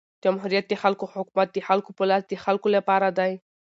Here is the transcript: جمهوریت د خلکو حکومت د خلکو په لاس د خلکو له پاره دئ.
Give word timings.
جمهوریت 0.23 0.65
د 0.69 0.73
خلکو 0.83 1.05
حکومت 1.13 1.47
د 1.51 1.57
خلکو 1.67 1.89
په 1.97 2.03
لاس 2.09 2.23
د 2.27 2.33
خلکو 2.45 2.67
له 2.75 2.81
پاره 2.87 3.09
دئ. 3.19 3.33